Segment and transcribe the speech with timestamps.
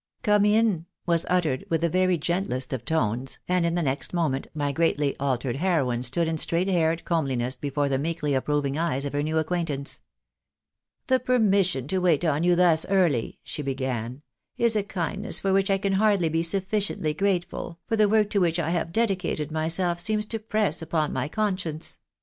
[0.23, 4.47] Come in," was uttered in the very gentlest of tones, and in the next moment
[4.55, 9.13] my greatly altered heroine stood in straight haired comeliness before the meekly approving eyes of
[9.13, 10.01] her new acquaintance."
[11.05, 14.23] The permission to wait on you thus early," she began,
[14.57, 18.39] "is a kindness for which I can hardly be sufficiently grateful, for the work to
[18.39, 21.99] which I have dedicated myself seems to press upon my conscience.